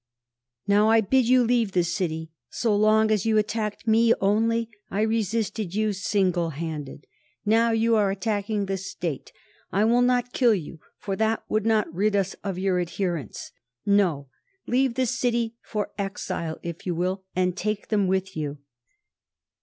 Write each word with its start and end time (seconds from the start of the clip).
_Now 0.67 0.87
I 0.87 0.99
bid 0.99 1.29
you 1.29 1.43
leave 1.43 1.73
the 1.73 1.83
city. 1.83 2.31
So 2.49 2.75
long 2.75 3.11
as 3.11 3.27
you 3.27 3.37
attacked 3.37 3.85
me 3.87 4.15
only, 4.19 4.71
I 4.89 5.01
resisted 5.01 5.75
you 5.75 5.93
single 5.93 6.49
handed; 6.49 7.05
now 7.45 7.69
you 7.69 7.95
are 7.95 8.09
attacking 8.09 8.65
the 8.65 8.77
State. 8.77 9.31
I 9.71 9.85
will 9.85 10.01
not 10.01 10.33
kill 10.33 10.55
you, 10.55 10.79
for 10.97 11.15
that 11.17 11.43
would 11.49 11.67
not 11.67 11.93
rid 11.93 12.15
us 12.15 12.33
of 12.43 12.57
your 12.57 12.81
adherents. 12.81 13.51
No, 13.85 14.27
leave 14.65 14.95
the 14.95 15.05
city 15.05 15.55
for 15.61 15.91
exile, 15.99 16.57
if 16.63 16.87
you 16.87 16.95
will 16.95 17.23
and 17.35 17.55
take 17.55 17.89
them 17.89 18.07
with 18.07 18.35
you. 18.35 18.57